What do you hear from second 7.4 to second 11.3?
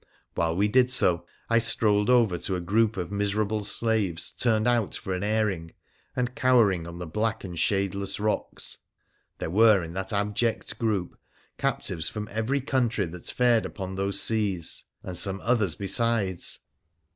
and shadeless rocks. There were in that abject group